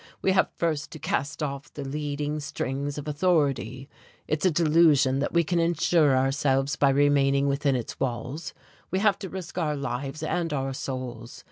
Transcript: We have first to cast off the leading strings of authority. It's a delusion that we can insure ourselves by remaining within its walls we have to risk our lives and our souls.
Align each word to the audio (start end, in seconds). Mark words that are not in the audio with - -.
We 0.23 0.31
have 0.31 0.49
first 0.57 0.89
to 0.93 0.97
cast 0.97 1.43
off 1.43 1.71
the 1.71 1.83
leading 1.87 2.39
strings 2.39 2.97
of 2.97 3.07
authority. 3.07 3.87
It's 4.27 4.47
a 4.47 4.49
delusion 4.49 5.19
that 5.19 5.31
we 5.31 5.43
can 5.43 5.59
insure 5.59 6.17
ourselves 6.17 6.75
by 6.75 6.89
remaining 6.89 7.47
within 7.47 7.75
its 7.75 7.99
walls 7.99 8.55
we 8.89 8.97
have 8.97 9.19
to 9.19 9.29
risk 9.29 9.59
our 9.59 9.75
lives 9.75 10.23
and 10.23 10.51
our 10.53 10.73
souls. 10.73 11.39